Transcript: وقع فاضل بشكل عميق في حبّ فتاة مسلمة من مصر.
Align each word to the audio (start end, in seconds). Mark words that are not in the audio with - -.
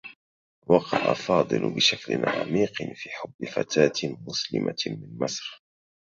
وقع 0.67 1.13
فاضل 1.13 1.69
بشكل 1.75 2.25
عميق 2.25 2.73
في 2.95 3.09
حبّ 3.09 3.45
فتاة 3.45 4.09
مسلمة 4.27 4.77
من 4.87 5.17
مصر. 5.19 5.63